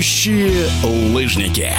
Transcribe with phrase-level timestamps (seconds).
[0.00, 1.70] Начинающие лыжники.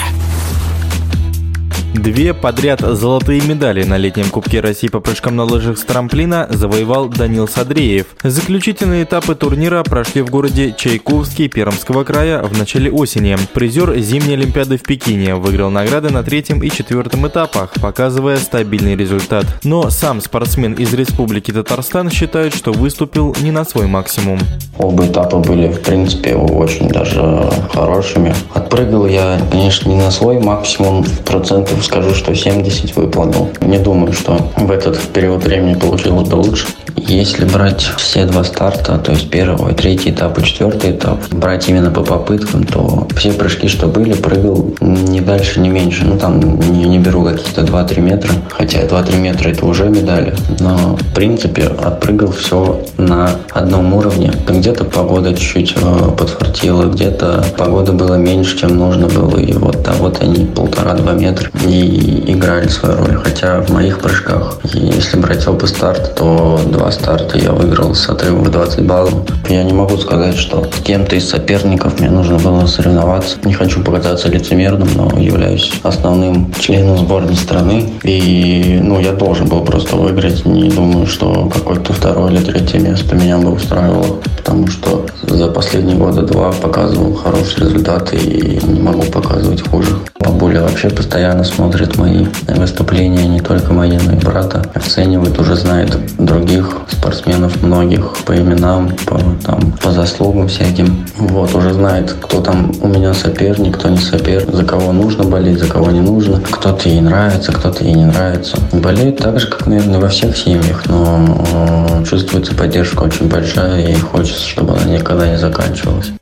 [1.94, 7.08] Две подряд золотые медали на летнем Кубке России по прыжкам на лыжах с трамплина завоевал
[7.08, 8.06] Данил Садреев.
[8.22, 13.36] Заключительные этапы турнира прошли в городе Чайковский Пермского края в начале осени.
[13.52, 19.44] Призер зимней Олимпиады в Пекине выиграл награды на третьем и четвертом этапах, показывая стабильный результат.
[19.62, 24.38] Но сам спортсмен из Республики Татарстан считает, что выступил не на свой максимум.
[24.78, 28.34] Оба этапа были, в принципе, очень даже хорошими.
[28.54, 33.50] Отпрыгал я, конечно, не на свой максимум, процентов скажу, что 70 выполнил.
[33.60, 36.66] Не думаю, что в этот период времени получилось бы лучше.
[37.08, 41.90] Если брать все два старта, то есть первый, третий этап и четвертый этап, брать именно
[41.90, 46.04] по попыткам, то все прыжки, что были, прыгал не дальше, не меньше.
[46.04, 50.34] Ну, там не, не беру какие-то 2-3 метра, хотя 2-3 метра это уже медали.
[50.60, 54.32] Но, в принципе, отпрыгал все на одном уровне.
[54.48, 59.38] Где-то погода чуть-чуть э, подфартила, где-то погода была меньше, чем нужно было.
[59.38, 63.16] И вот, а вот они полтора-два метра и играли свою роль.
[63.16, 68.44] Хотя в моих прыжках, если брать оба старта, то два старта я выиграл с отрывом
[68.44, 69.14] в 20 баллов.
[69.48, 73.38] Я не могу сказать, что с кем-то из соперников мне нужно было соревноваться.
[73.44, 77.92] Не хочу показаться лицемерным, но являюсь основным членом сборной страны.
[78.04, 80.44] И ну, я должен был просто выиграть.
[80.46, 84.20] Не думаю, что какое-то второе или третье место меня бы устраивало.
[84.36, 89.96] Потому что за последние года два показывал хорошие результаты и не могу показывать хуже.
[90.18, 92.26] Бабуля вообще постоянно смотрит мои
[92.62, 94.62] выступления, не только мои, но и брата.
[94.74, 101.06] Оценивает, уже знает других спортсменов, многих по именам, по, там, по заслугам всяким.
[101.16, 105.58] Вот, уже знает, кто там у меня соперник, кто не соперник, за кого нужно болеть,
[105.58, 106.40] за кого не нужно.
[106.40, 108.56] Кто-то ей нравится, кто-то ей не нравится.
[108.72, 113.94] Болеет так же, как, наверное, во всех семьях, но э, чувствуется поддержка очень большая и
[113.94, 116.12] хочется, чтобы она никогда не заканчивалась.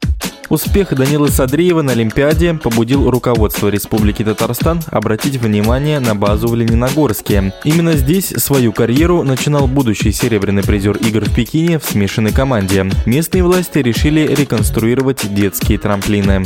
[0.50, 7.54] Успех Данилы Садриева на Олимпиаде побудил руководство Республики Татарстан обратить внимание на базу в Лениногорске.
[7.62, 12.91] Именно здесь свою карьеру начинал будущий серебряный призер игр в Пекине в смешанной команде.
[13.06, 16.42] Местные власти решили реконструировать детские трамплины.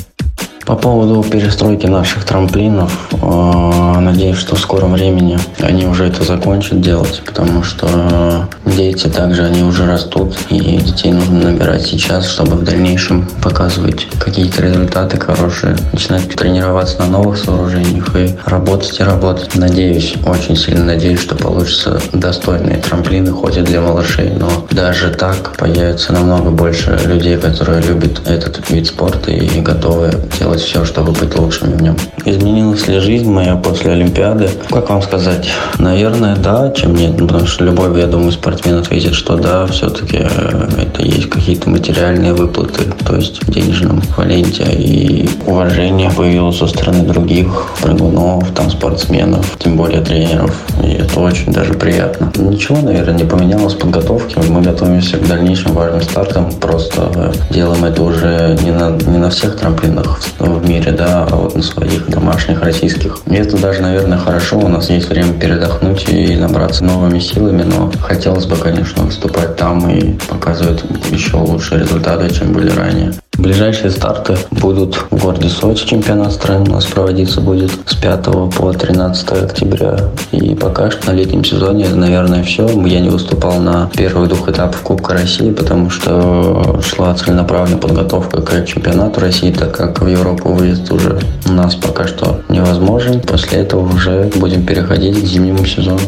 [0.67, 6.81] По поводу перестройки наших трамплинов, э, надеюсь, что в скором времени они уже это закончат
[6.81, 12.65] делать, потому что дети также, они уже растут, и детей нужно набирать сейчас, чтобы в
[12.65, 19.55] дальнейшем показывать какие-то результаты хорошие, начинать тренироваться на новых сооружениях и работать и работать.
[19.55, 25.56] Надеюсь, очень сильно надеюсь, что получится достойные трамплины, хоть и для малышей, но даже так
[25.56, 31.37] появится намного больше людей, которые любят этот вид спорта и готовы делать все, чтобы быть
[31.39, 31.97] лучшими в нем.
[32.25, 34.49] Изменилась ли жизнь моя после Олимпиады?
[34.71, 35.49] Как вам сказать?
[35.79, 37.17] Наверное, да, чем нет.
[37.19, 38.33] Потому что любой, я думаю,
[38.65, 44.03] спортсмен ответит, что да, все-таки э, это есть какие-то материальные выплаты, то есть в денежном
[44.17, 44.65] валенте.
[44.73, 47.47] И уважение появилось со стороны других
[47.83, 50.55] прыгунов, там, спортсменов, тем более тренеров.
[50.83, 52.33] И это очень даже приятно.
[52.37, 54.41] Ничего, наверное, не поменялось в подготовке.
[54.49, 56.51] Мы готовимся к дальнейшим важным стартам.
[56.53, 61.55] Просто делаем это уже не на, не на всех трамплинах в мире, да, а вот
[61.57, 63.19] на своих домашних российских.
[63.27, 64.59] И это даже, наверное, хорошо.
[64.59, 69.89] У нас есть время передохнуть и набраться новыми силами, но хотелось бы, конечно, выступать там
[69.89, 73.13] и показывать еще лучшие результаты, чем были ранее.
[73.37, 75.87] Ближайшие старты будут в городе Сочи.
[75.87, 78.25] Чемпионат страны у нас проводиться будет с 5
[78.57, 79.99] по 13 октября.
[80.31, 82.69] И пока что на летнем сезоне, наверное, все.
[82.87, 88.67] Я не выступал на первых двух этапах Кубка России, потому что шла целенаправленная подготовка к
[88.67, 93.21] чемпионату России, так как в Европу выезд уже у нас пока что невозможен.
[93.21, 96.01] После этого уже будем переходить к зимнему сезону.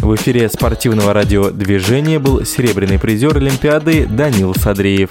[0.00, 5.10] В эфире спортивного радиодвижения был серебряный призер Олимпиады Данил Садреев.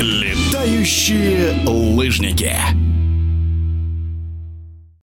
[0.00, 2.52] Летающие лыжники.